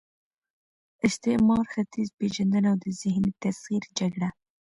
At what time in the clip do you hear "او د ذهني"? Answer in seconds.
2.71-3.31